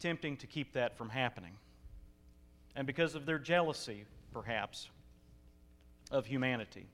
[0.01, 1.53] tempting to keep that from happening.
[2.75, 4.91] And because of their jealousy, perhaps,
[6.11, 6.87] of humanity.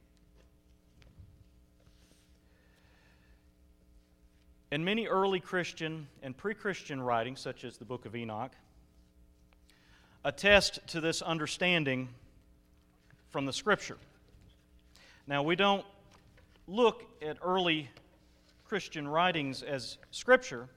[4.71, 8.53] In many early Christian and pre Christian writings, such as the Book of Enoch,
[10.25, 12.09] attest to this understanding
[13.31, 13.99] from the Scripture.
[15.27, 15.85] Now, we don't
[16.67, 17.91] look at early
[18.65, 20.69] Christian writings as Scripture,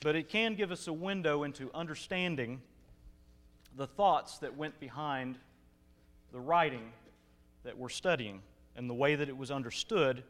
[0.00, 2.60] but it can give us a window into understanding
[3.76, 5.38] the thoughts that went behind
[6.32, 6.92] the writing
[7.64, 8.40] that we're studying
[8.76, 10.22] and the way that it was understood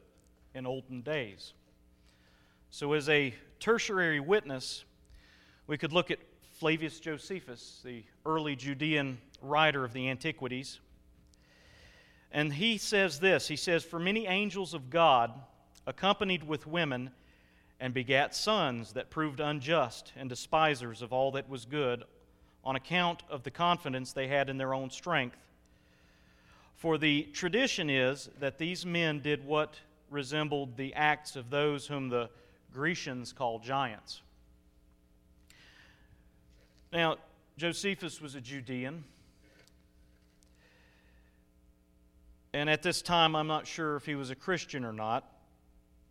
[0.55, 1.53] in olden days.
[2.71, 4.85] So, as a tertiary witness,
[5.67, 6.19] we could look at
[6.53, 10.81] Flavius Josephus, the early Judean writer of the Antiquities.
[12.33, 15.33] And he says this He says, For many angels of God
[15.87, 17.11] accompanied with women
[17.81, 22.05] and begat sons that proved unjust and despisers of all that was good
[22.65, 25.39] on account of the confidence they had in their own strength.
[26.75, 29.77] For the tradition is that these men did what
[30.11, 32.31] resembled the acts of those whom the
[32.73, 34.21] Grecians call giants.
[36.93, 37.17] Now,
[37.57, 39.05] Josephus was a Judean.
[42.53, 45.31] And at this time, I'm not sure if he was a Christian or not,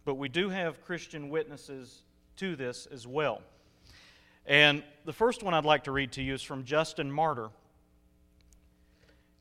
[0.05, 2.03] but we do have Christian witnesses
[2.37, 3.41] to this as well.
[4.45, 7.49] And the first one I'd like to read to you is from Justin Martyr.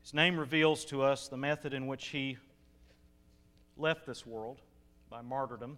[0.01, 2.37] His name reveals to us the method in which he
[3.77, 4.57] left this world
[5.09, 5.77] by martyrdom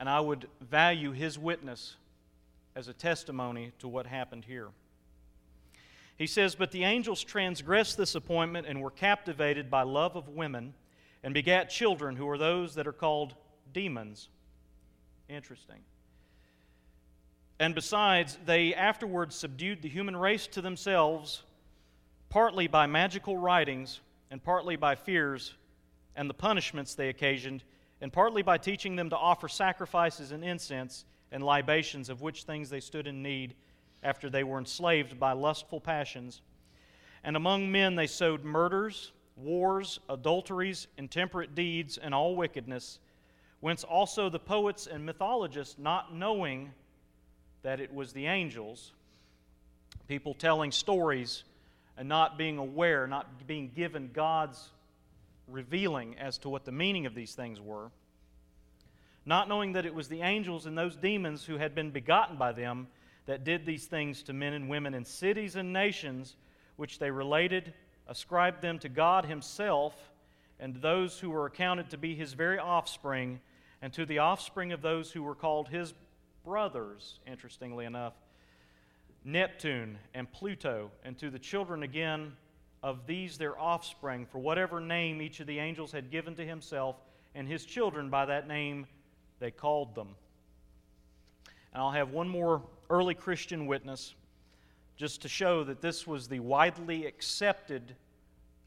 [0.00, 1.96] and I would value his witness
[2.74, 4.68] as a testimony to what happened here.
[6.16, 10.72] He says, But the angels transgressed this appointment and were captivated by love of women
[11.22, 13.34] and begat children who are those that are called
[13.72, 14.28] demons.
[15.28, 15.80] Interesting.
[17.58, 21.42] And besides, they afterwards subdued the human race to themselves,
[22.30, 25.54] partly by magical writings and partly by fears
[26.16, 27.62] and the punishments they occasioned
[28.00, 32.70] and partly by teaching them to offer sacrifices and incense and libations, of which things
[32.70, 33.54] they stood in need
[34.02, 36.40] after they were enslaved by lustful passions.
[37.22, 42.98] And among men they sowed murders, wars, adulteries, intemperate deeds, and all wickedness,
[43.60, 46.72] whence also the poets and mythologists, not knowing
[47.62, 48.92] that it was the angels,
[50.08, 51.44] people telling stories
[51.96, 54.70] and not being aware, not being given God's
[55.46, 57.90] revealing as to what the meaning of these things were,
[59.26, 62.52] not knowing that it was the angels and those demons who had been begotten by
[62.52, 62.86] them
[63.26, 66.36] that did these things to men and women in cities and nations,
[66.76, 67.74] which they related,
[68.10, 69.94] ascribed them to God Himself
[70.58, 73.40] and those who were accounted to be His very offspring,
[73.80, 75.94] and to the offspring of those who were called His
[76.44, 78.12] brothers, interestingly enough,
[79.24, 82.32] Neptune and Pluto, and to the children again
[82.82, 86.96] of these their offspring, for whatever name each of the angels had given to himself,
[87.34, 88.86] and his children by that name
[89.38, 90.08] they called them.
[91.72, 94.14] And I'll have one more early Christian witness
[95.00, 97.96] just to show that this was the widely accepted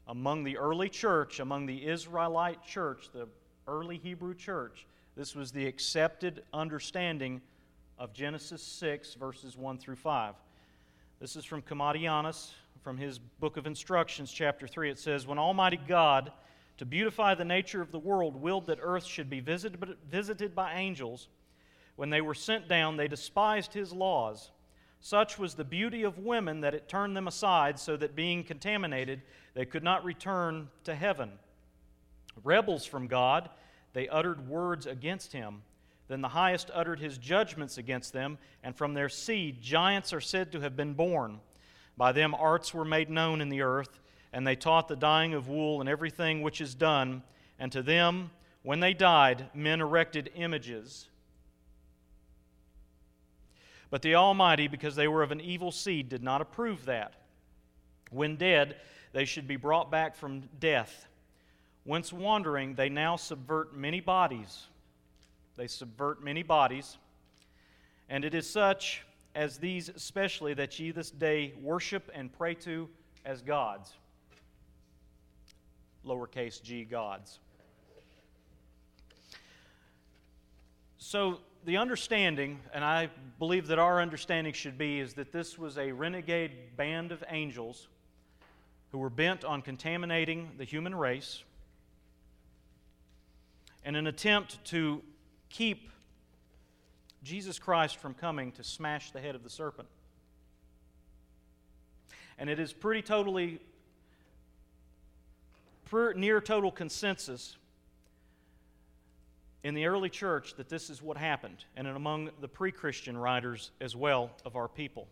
[0.08, 3.28] among the early church, among the Israelite church, the
[3.68, 4.84] early Hebrew church.
[5.16, 7.40] This was the accepted understanding
[8.00, 10.34] of Genesis 6, verses 1 through 5.
[11.20, 12.50] This is from Commodianus,
[12.82, 14.90] from his book of instructions, chapter 3.
[14.90, 16.32] It says, When Almighty God,
[16.78, 20.74] to beautify the nature of the world, willed that earth should be visited, visited by
[20.74, 21.28] angels,
[21.94, 24.50] when they were sent down, they despised his laws.
[25.04, 29.20] Such was the beauty of women that it turned them aside, so that being contaminated,
[29.52, 31.32] they could not return to heaven.
[32.42, 33.50] Rebels from God,
[33.92, 35.60] they uttered words against him.
[36.08, 40.50] Then the highest uttered his judgments against them, and from their seed giants are said
[40.52, 41.40] to have been born.
[41.98, 44.00] By them arts were made known in the earth,
[44.32, 47.22] and they taught the dyeing of wool and everything which is done.
[47.58, 48.30] And to them,
[48.62, 51.10] when they died, men erected images.
[53.90, 57.14] But the Almighty, because they were of an evil seed, did not approve that.
[58.10, 58.76] When dead,
[59.12, 61.06] they should be brought back from death.
[61.84, 64.66] Whence wandering, they now subvert many bodies.
[65.56, 66.98] They subvert many bodies.
[68.08, 72.88] And it is such as these especially that ye this day worship and pray to
[73.24, 73.92] as gods.
[76.06, 77.38] Lowercase g gods.
[80.98, 85.78] So the understanding, and I believe that our understanding should be, is that this was
[85.78, 87.88] a renegade band of angels
[88.92, 91.42] who were bent on contaminating the human race
[93.84, 95.02] in an attempt to
[95.48, 95.90] keep
[97.22, 99.88] Jesus Christ from coming to smash the head of the serpent.
[102.38, 103.60] And it is pretty totally,
[106.16, 107.56] near total consensus
[109.64, 113.70] in the early church that this is what happened, and among the pre Christian writers
[113.80, 115.08] as well of our people.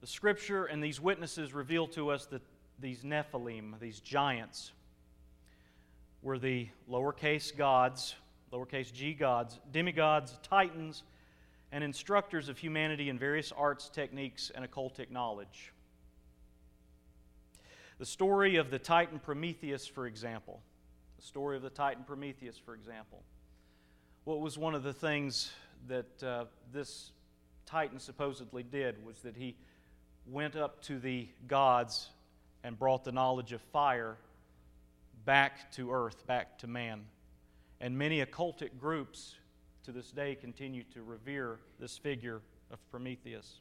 [0.00, 2.42] The scripture and these witnesses reveal to us that
[2.80, 4.72] these Nephilim, these giants,
[6.22, 8.14] were the lowercase gods,
[8.50, 11.02] lowercase g gods, demigods, titans,
[11.70, 15.72] and instructors of humanity in various arts, techniques, and occultic knowledge.
[17.98, 20.62] The story of the Titan Prometheus, for example,
[21.22, 23.22] the story of the Titan Prometheus, for example.
[24.24, 25.52] What was one of the things
[25.86, 27.12] that uh, this
[27.64, 29.56] Titan supposedly did was that he
[30.26, 32.10] went up to the gods
[32.64, 34.16] and brought the knowledge of fire
[35.24, 37.04] back to earth, back to man.
[37.80, 39.36] And many occultic groups
[39.84, 42.40] to this day continue to revere this figure
[42.72, 43.60] of Prometheus.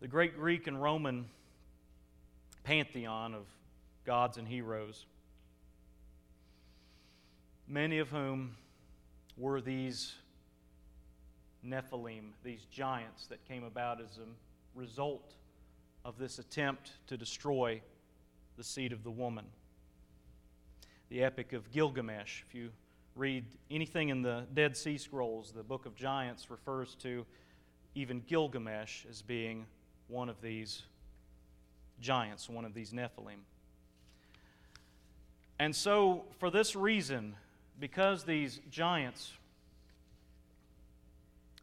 [0.00, 1.24] The great Greek and Roman
[2.64, 3.46] pantheon of
[4.08, 5.04] gods and heroes,
[7.68, 8.56] many of whom
[9.36, 10.14] were these
[11.62, 14.24] Nephilim, these giants that came about as a
[14.74, 15.34] result
[16.06, 17.82] of this attempt to destroy
[18.56, 19.44] the seed of the woman.
[21.10, 22.70] The Epic of Gilgamesh, if you
[23.14, 27.26] read anything in the Dead Sea Scrolls, the Book of Giants refers to
[27.94, 29.66] even Gilgamesh as being
[30.06, 30.84] one of these
[32.00, 33.40] giants, one of these Nephilim.
[35.58, 37.34] And so, for this reason,
[37.80, 39.32] because these giants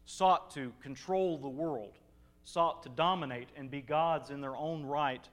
[0.04, 1.92] sought to control the world,
[2.44, 5.26] sought to dominate and be gods in their own right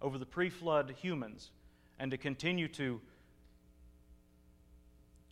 [0.00, 1.50] over the pre flood humans,
[1.98, 3.00] and to continue to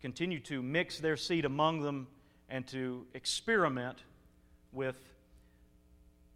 [0.00, 2.06] continue to mix their seed among them
[2.50, 3.98] and to experiment
[4.72, 4.98] with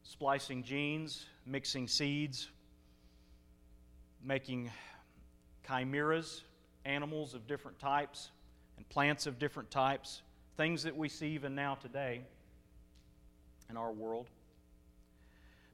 [0.05, 2.49] splicing genes, mixing seeds,
[4.25, 4.71] making
[5.69, 6.43] chimeras,
[6.85, 8.31] animals of different types,
[8.77, 10.23] and plants of different types,
[10.57, 12.23] things that we see even now today
[13.69, 14.29] in our world.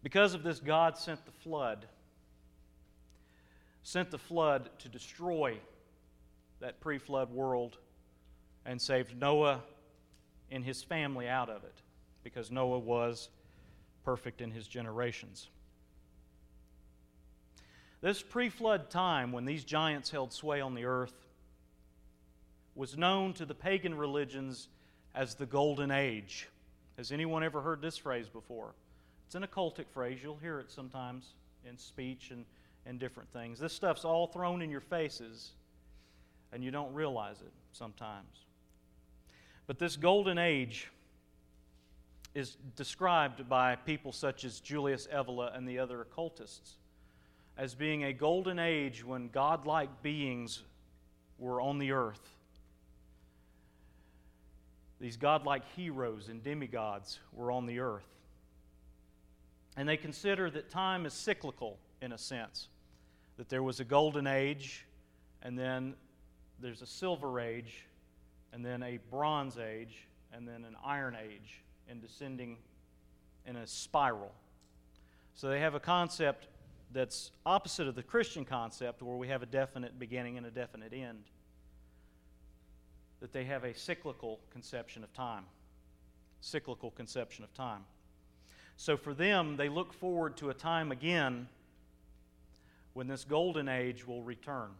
[0.02, 1.86] Because of this, God sent the flood.
[3.82, 5.58] Sent the flood to destroy
[6.60, 7.78] that pre flood world
[8.66, 9.60] and saved Noah
[10.50, 11.82] and his family out of it
[12.22, 13.28] because Noah was
[14.04, 15.48] perfect in his generations.
[18.04, 21.14] This pre flood time, when these giants held sway on the earth,
[22.74, 24.68] was known to the pagan religions
[25.14, 26.50] as the Golden Age.
[26.98, 28.74] Has anyone ever heard this phrase before?
[29.24, 30.18] It's an occultic phrase.
[30.22, 31.32] You'll hear it sometimes
[31.66, 32.44] in speech and,
[32.84, 33.58] and different things.
[33.58, 35.52] This stuff's all thrown in your faces,
[36.52, 38.44] and you don't realize it sometimes.
[39.66, 40.90] But this Golden Age
[42.34, 46.74] is described by people such as Julius Evola and the other occultists
[47.56, 50.62] as being a golden age when godlike beings
[51.38, 52.36] were on the earth.
[55.00, 58.08] These godlike heroes and demigods were on the earth.
[59.76, 62.68] And they consider that time is cyclical in a sense,
[63.36, 64.86] that there was a golden age,
[65.42, 65.94] and then
[66.60, 67.86] there's a silver age,
[68.52, 72.56] and then a bronze age, and then an iron age, and descending
[73.46, 74.32] in a spiral.
[75.34, 76.46] So they have a concept
[76.94, 80.94] that's opposite of the Christian concept where we have a definite beginning and a definite
[80.94, 81.24] end.
[83.20, 85.44] That they have a cyclical conception of time.
[86.40, 87.84] Cyclical conception of time.
[88.76, 91.48] So for them, they look forward to a time again
[92.92, 94.70] when this golden age will return,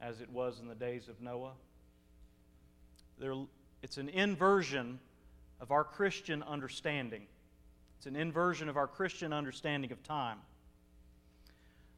[0.00, 1.52] as it was in the days of Noah.
[3.18, 3.34] They're,
[3.82, 5.00] it's an inversion
[5.60, 7.22] of our Christian understanding.
[8.02, 10.38] It's an inversion of our Christian understanding of time.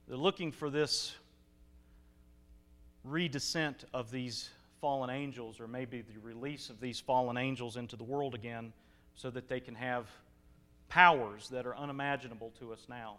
[0.07, 1.15] They're looking for this
[3.09, 4.51] redescent of these
[4.83, 8.75] fallen angels, or maybe the release of these fallen angels into the world again,
[9.15, 10.07] so that they can have
[10.91, 13.17] powers that are unimaginable to us now.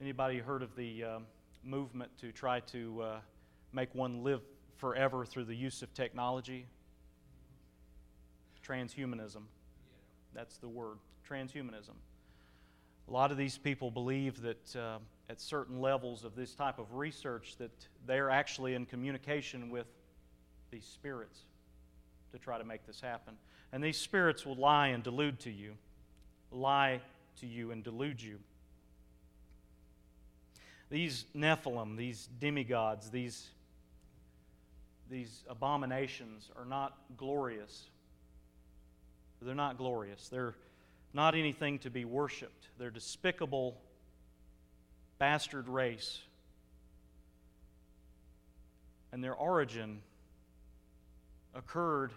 [0.00, 1.18] Anybody heard of the uh,
[1.62, 3.16] movement to try to uh,
[3.74, 4.40] make one live
[4.78, 6.64] forever through the use of technology?
[8.66, 9.42] Transhumanism.
[10.34, 10.98] That's the word.
[11.28, 11.94] Transhumanism.
[13.08, 16.94] A lot of these people believe that uh, at certain levels of this type of
[16.94, 17.70] research that
[18.06, 19.86] they're actually in communication with
[20.70, 21.40] these spirits
[22.32, 23.34] to try to make this happen.
[23.72, 25.74] And these spirits will lie and delude to you,
[26.50, 27.00] lie
[27.40, 28.38] to you and delude you.
[30.90, 33.48] These Nephilim, these demigods, these,
[35.10, 37.88] these abominations are not glorious.
[39.44, 40.28] They're not glorious.
[40.28, 40.54] They're
[41.12, 42.68] not anything to be worshiped.
[42.78, 43.76] They're despicable,
[45.18, 46.20] bastard race.
[49.12, 50.00] And their origin
[51.54, 52.12] occurred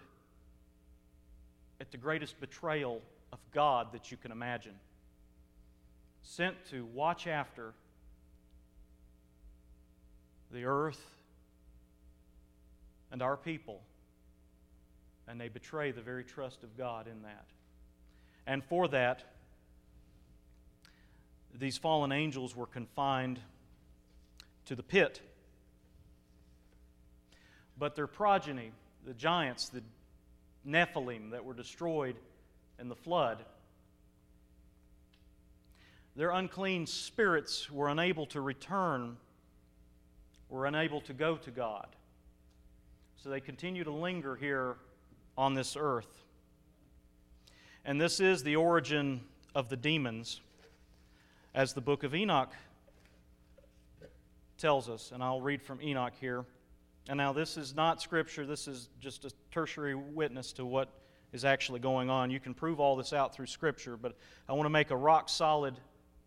[1.80, 3.02] at the greatest betrayal
[3.32, 4.74] of God that you can imagine.
[6.22, 7.74] Sent to watch after
[10.50, 11.04] the earth
[13.12, 13.80] and our people,
[15.28, 17.46] and they betray the very trust of God in that.
[18.46, 19.24] And for that,
[21.58, 23.40] these fallen angels were confined
[24.66, 25.20] to the pit.
[27.78, 28.72] But their progeny,
[29.04, 29.82] the giants, the
[30.66, 32.16] Nephilim that were destroyed
[32.78, 33.44] in the flood.
[36.14, 39.16] Their unclean spirits were unable to return,
[40.48, 41.88] were unable to go to God.
[43.22, 44.76] So they continue to linger here
[45.36, 46.24] on this earth.
[47.84, 49.20] And this is the origin
[49.54, 50.40] of the demons,
[51.54, 52.52] as the book of Enoch
[54.58, 55.12] tells us.
[55.12, 56.44] And I'll read from Enoch here.
[57.08, 60.88] And now, this is not scripture, this is just a tertiary witness to what
[61.32, 62.30] is actually going on.
[62.30, 64.16] You can prove all this out through scripture, but
[64.48, 65.76] I want to make a rock solid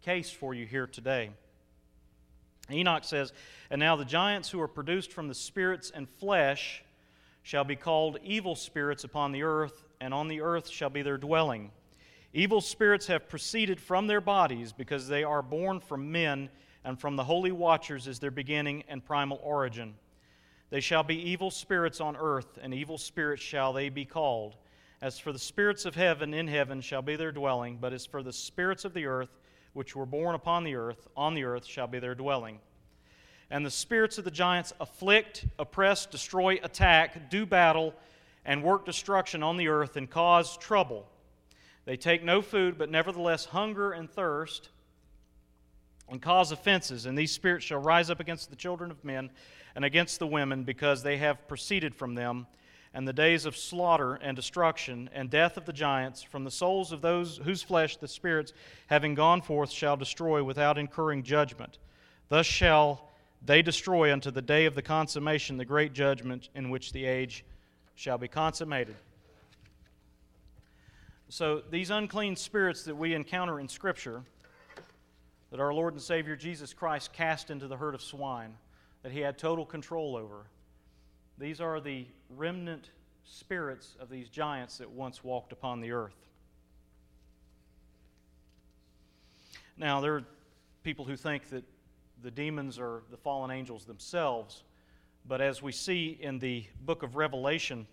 [0.02, 1.32] case for you here today.
[2.72, 3.34] Enoch says,
[3.70, 6.84] And now the giants who are produced from the spirits and flesh
[7.50, 11.18] shall be called evil spirits upon the earth, and on the earth shall be their
[11.18, 11.72] dwelling.
[12.32, 16.48] Evil spirits have proceeded from their bodies because they are born from men,
[16.84, 19.96] and from the holy watchers is their beginning and primal origin.
[20.70, 24.56] They shall be evil spirits on earth, and evil spirits shall they be called.
[25.02, 28.22] As for the spirits of heaven, in heaven shall be their dwelling, but as for
[28.22, 29.40] the spirits of the earth,
[29.74, 32.60] which were born upon the earth, on the earth shall be their dwelling.
[33.52, 37.96] And the spirits of the giants afflict, oppress, destroy, attack, do battle,
[38.46, 41.08] and work destruction on the earth, and cause trouble.
[41.86, 44.70] They take no food, but nevertheless hunger and thirst,
[46.08, 47.06] and cause offenses.
[47.06, 49.32] And these spirits shall rise up against the children of men
[49.76, 52.46] and against the women, because they have proceeded from them,
[52.94, 56.92] and the days of slaughter and destruction and death of the giants, from the souls
[56.92, 58.54] of those whose flesh the spirits,
[58.88, 61.78] having gone forth, shall destroy without incurring judgment.
[62.30, 63.09] Thus shall
[63.42, 67.46] they destroy unto the day of the consummation the great judgment in which the age
[67.96, 68.96] shall be consummated.
[71.30, 74.24] So, these unclean spirits that we encounter in Scripture,
[75.52, 78.56] that our Lord and Savior Jesus Christ cast into the herd of swine,
[79.04, 80.46] that he had total control over.
[81.38, 82.90] These are the remnant
[83.24, 86.16] spirits of these giants that once walked upon the earth.
[89.78, 90.24] Now, there are
[90.84, 91.64] people who think that
[92.22, 94.64] the demons are the fallen angels themselves,
[95.28, 97.88] but as we see in the book of Revelation,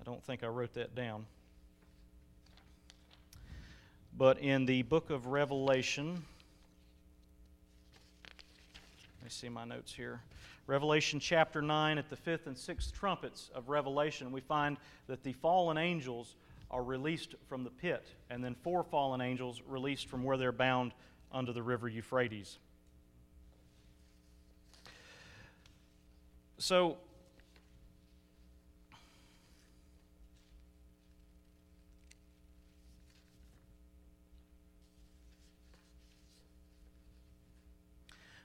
[0.00, 1.26] I don't think I wrote that down.
[4.16, 6.22] But in the book of Revelation,
[9.18, 10.20] let me see my notes here.
[10.66, 15.32] Revelation chapter 9, at the fifth and sixth trumpets of Revelation, we find that the
[15.32, 16.36] fallen angels
[16.72, 20.92] are released from the pit, and then four fallen angels released from where they're bound
[21.30, 22.58] under the river Euphrates.
[26.58, 26.98] So,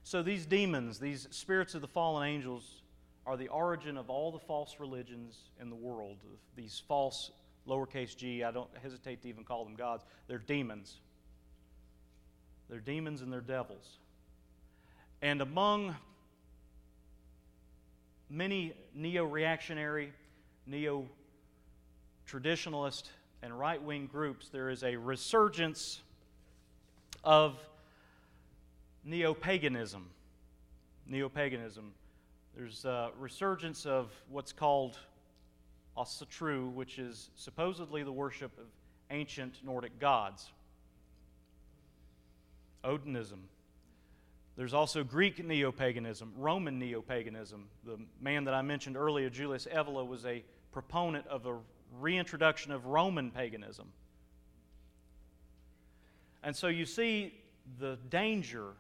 [0.07, 2.81] So, these demons, these spirits of the fallen angels,
[3.25, 6.19] are the origin of all the false religions in the world.
[6.55, 7.29] These false,
[7.67, 10.97] lowercase g, I don't hesitate to even call them gods, they're demons.
[12.69, 13.97] They're demons and they're devils.
[15.21, 15.95] And among
[18.29, 20.11] many neo reactionary,
[20.65, 21.05] neo
[22.29, 23.09] traditionalist,
[23.41, 26.01] and right wing groups, there is a resurgence
[27.23, 27.57] of
[29.03, 30.09] neo paganism.
[31.07, 31.93] Neo paganism.
[32.55, 34.97] There's a resurgence of what's called
[35.97, 38.65] Asatru, which is supposedly the worship of
[39.09, 40.51] ancient Nordic gods.
[42.83, 43.39] Odinism.
[44.55, 47.65] There's also Greek neo paganism, Roman neo paganism.
[47.85, 51.57] The man that I mentioned earlier, Julius Evola, was a proponent of a
[51.99, 53.87] reintroduction of Roman paganism.
[56.43, 57.33] And so you see
[57.79, 58.73] the danger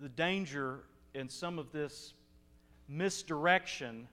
[0.00, 0.80] the danger
[1.14, 2.14] in some of this
[2.88, 4.08] misdirection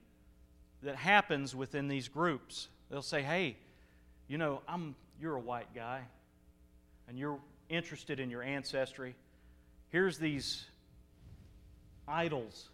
[0.82, 2.68] that happens within these groups.
[2.90, 3.56] They'll say, "Hey,
[4.28, 6.02] you know, I'm you're a white guy
[7.08, 9.14] and you're interested in your ancestry.
[9.90, 10.64] Here's these
[12.06, 12.68] idols.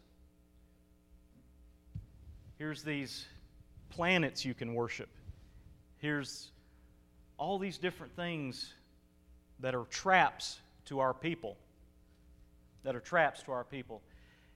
[2.59, 3.27] Here's these
[3.91, 5.09] planets you can worship.
[5.99, 6.51] Here's
[7.39, 8.73] all these different things
[9.61, 11.57] that are traps to our people
[12.85, 14.03] that are traps to our people.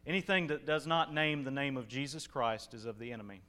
[0.09, 3.43] Anything that does not name the name of Jesus Christ is of the enemy.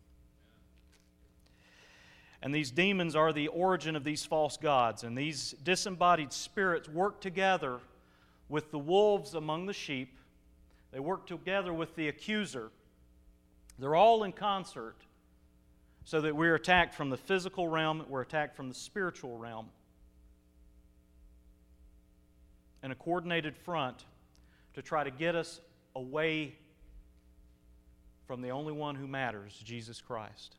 [2.42, 5.06] And these demons are the origin of these false gods.
[5.06, 7.80] And these disembodied spirits work together
[8.50, 10.18] with the wolves among the sheep,
[10.92, 12.72] they work together with the accuser.
[13.78, 14.98] They're all in concert
[16.04, 19.70] so that we're attacked from the physical realm, we're attacked from the spiritual realm.
[22.84, 24.04] In a coordinated front
[24.74, 25.62] to try to get us
[25.96, 26.56] away
[28.28, 30.56] from the only one who matters, Jesus Christ.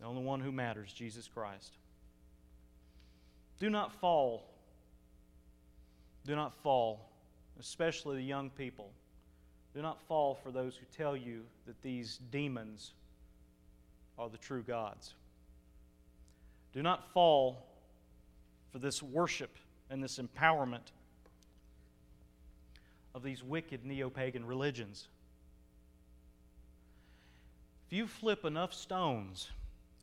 [0.00, 1.72] The only one who matters, Jesus Christ.
[3.58, 4.44] Do not fall.
[6.26, 7.08] Do not fall,
[7.60, 8.90] especially the young people.
[9.74, 12.92] Do not fall for those who tell you that these demons
[14.18, 15.14] are the true gods.
[16.72, 17.66] Do not fall
[18.72, 19.56] for this worship
[19.88, 20.92] and this empowerment
[23.16, 25.08] of these wicked neo pagan religions.
[27.86, 29.48] If you flip enough stones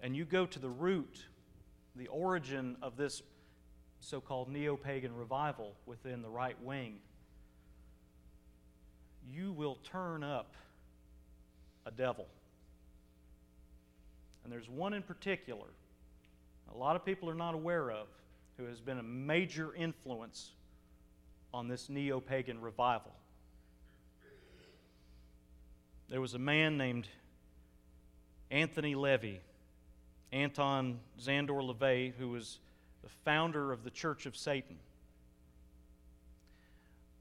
[0.02, 1.28] and you go to the root,
[1.96, 3.22] the origin of this
[4.00, 6.96] so called neo pagan revival within the right wing,
[9.32, 10.56] you will turn up
[11.86, 12.26] a devil.
[14.44, 15.68] And there's one in particular,
[16.74, 18.08] a lot of people are not aware of,
[18.58, 20.50] who has been a major influence
[21.54, 23.12] on this neo pagan revival.
[26.10, 27.08] There was a man named
[28.52, 29.40] Anthony Levy,
[30.32, 32.60] Anton Szandor LaVey, who was
[33.04, 34.78] the founder of the Church of Satan.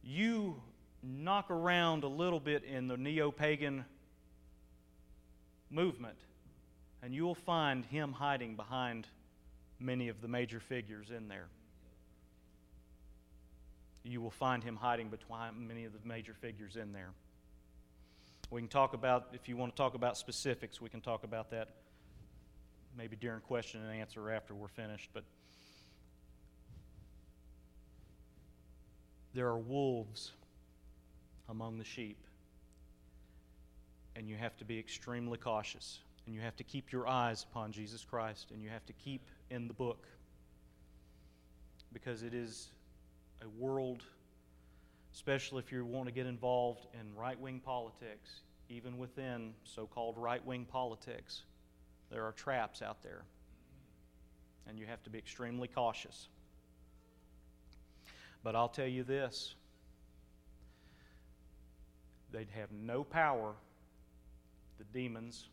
[0.03, 0.61] You
[1.03, 3.85] knock around a little bit in the neo pagan
[5.71, 6.19] movement,
[7.03, 9.07] and you will find him hiding behind
[9.79, 11.49] many of the major figures in there
[14.05, 17.11] you will find him hiding between many of the major figures in there.
[18.51, 21.51] We can talk about, if you want to talk about specifics, we can talk about
[21.51, 21.69] that
[22.97, 25.09] maybe during question and answer after we're finished.
[25.15, 25.25] But
[29.35, 30.33] there are wolves
[31.49, 32.19] among the sheep,
[34.17, 36.01] and you have to be extremely cautious.
[36.27, 39.23] And you have to keep your eyes upon Jesus Christ, and you have to keep
[39.51, 40.07] in the book
[41.93, 42.69] because it is
[43.43, 44.03] a world,
[45.15, 50.17] especially if you want to get involved in right wing politics, even within so called
[50.17, 51.43] right wing politics,
[52.11, 53.23] there are traps out there.
[54.67, 56.29] And you have to be extremely cautious.
[58.45, 59.55] But I'll tell you this
[62.33, 63.55] they'd have no power,
[64.79, 65.49] the demons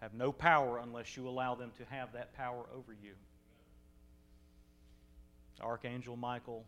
[0.00, 3.12] have no power unless you allow them to have that power over you.
[5.60, 6.64] Archangel Michael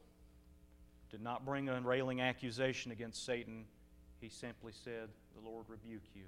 [1.11, 3.65] did not bring a railing accusation against Satan.
[4.21, 6.25] He simply said, The Lord rebuke you.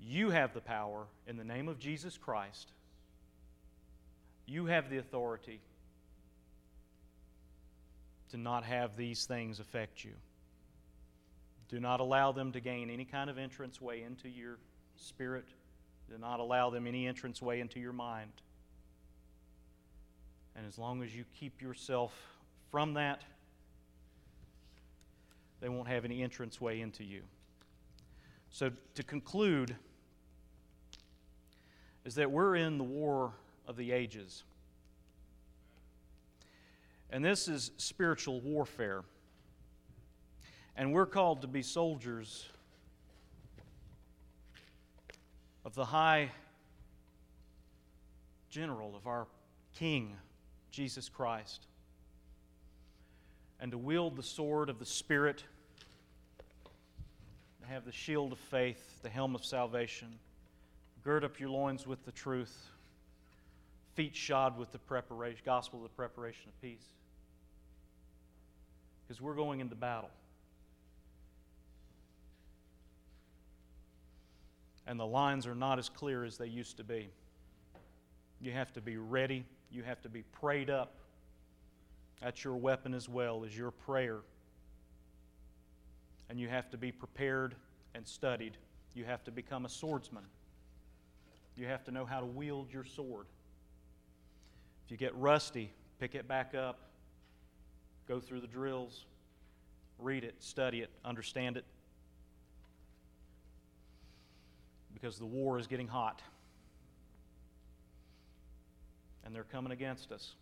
[0.00, 2.72] You have the power in the name of Jesus Christ.
[4.46, 5.60] You have the authority
[8.30, 10.12] to not have these things affect you.
[11.68, 14.58] Do not allow them to gain any kind of entrance way into your
[14.96, 15.46] spirit.
[16.08, 18.30] Do not allow them any entrance way into your mind.
[20.54, 22.12] And as long as you keep yourself
[22.76, 23.22] from that,
[25.62, 27.22] they won't have any entrance way into you.
[28.50, 29.74] So, to conclude,
[32.04, 33.32] is that we're in the war
[33.66, 34.44] of the ages.
[37.08, 39.04] And this is spiritual warfare.
[40.76, 42.46] And we're called to be soldiers
[45.64, 46.30] of the high
[48.50, 49.26] general of our
[49.72, 50.18] King,
[50.70, 51.68] Jesus Christ,
[53.60, 55.44] and to wield the sword of the Spirit,
[57.60, 60.08] to have the shield of faith, the helm of salvation,
[61.02, 62.70] gird up your loins with the truth,
[63.94, 66.86] feet shod with the preparation, gospel of the preparation of peace.
[69.06, 70.10] Because we're going into battle.
[74.86, 77.08] and the lines are not as clear as they used to be.
[78.40, 80.94] You have to be ready, you have to be prayed up.
[82.20, 84.20] That's your weapon as well, is your prayer.
[86.28, 87.54] And you have to be prepared
[87.94, 88.56] and studied.
[88.94, 90.24] You have to become a swordsman.
[91.56, 93.26] You have to know how to wield your sword.
[94.84, 96.78] If you get rusty, pick it back up,
[98.06, 99.04] go through the drills,
[99.98, 101.64] read it, study it, understand it,
[104.92, 106.22] because the war is getting hot.
[109.24, 110.34] And they're coming against us.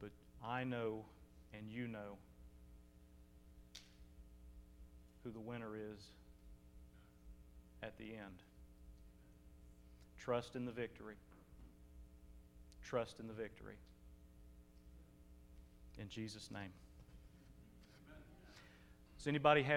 [0.00, 0.10] But
[0.46, 1.04] I know,
[1.52, 2.18] and you know,
[5.24, 6.00] who the winner is
[7.82, 8.42] at the end.
[10.18, 11.16] Trust in the victory.
[12.84, 13.74] Trust in the victory.
[15.98, 16.70] In Jesus' name.
[19.18, 19.74] Does anybody have